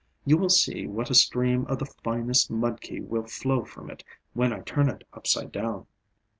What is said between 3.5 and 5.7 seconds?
from it when I turn it upside